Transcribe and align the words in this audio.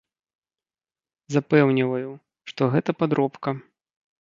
Запэўніваю, 1.35 2.09
што 2.51 2.61
гэта 2.77 2.91
падробка. 3.03 3.49